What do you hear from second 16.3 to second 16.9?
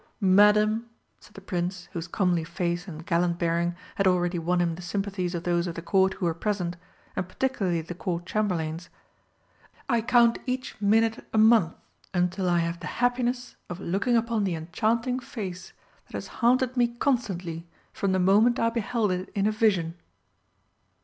haunted me